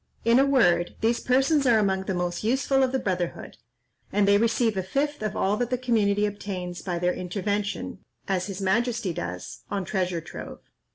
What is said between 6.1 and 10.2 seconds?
obtains by their intervention, as his majesty does, on treasure